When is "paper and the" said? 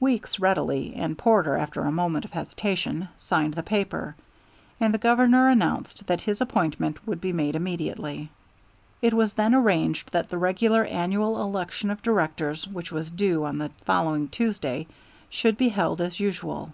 3.62-4.96